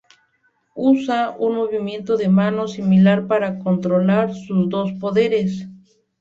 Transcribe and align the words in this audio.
Usa 0.73 1.29
un 1.37 1.53
movimiento 1.55 2.17
de 2.17 2.27
manos 2.27 2.71
similar 2.73 3.27
para 3.27 3.59
controlar 3.59 4.33
sus 4.33 4.67
dos 4.67 4.91
poderes. 4.93 5.67